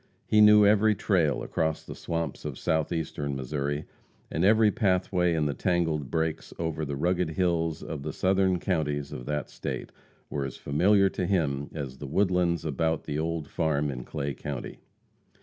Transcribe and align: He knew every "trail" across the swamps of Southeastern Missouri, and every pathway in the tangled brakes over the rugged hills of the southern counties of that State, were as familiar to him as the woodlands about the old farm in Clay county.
He 0.25 0.41
knew 0.41 0.65
every 0.65 0.95
"trail" 0.95 1.43
across 1.43 1.83
the 1.83 1.93
swamps 1.93 2.43
of 2.43 2.57
Southeastern 2.57 3.35
Missouri, 3.35 3.85
and 4.31 4.43
every 4.43 4.71
pathway 4.71 5.35
in 5.35 5.45
the 5.45 5.53
tangled 5.53 6.09
brakes 6.09 6.55
over 6.57 6.83
the 6.85 6.95
rugged 6.95 7.29
hills 7.29 7.83
of 7.83 8.01
the 8.01 8.11
southern 8.11 8.57
counties 8.59 9.11
of 9.11 9.27
that 9.27 9.47
State, 9.47 9.91
were 10.27 10.43
as 10.43 10.57
familiar 10.57 11.07
to 11.09 11.27
him 11.27 11.69
as 11.75 11.99
the 11.99 12.07
woodlands 12.07 12.65
about 12.65 13.03
the 13.03 13.19
old 13.19 13.47
farm 13.47 13.91
in 13.91 14.03
Clay 14.03 14.33
county. 14.33 14.79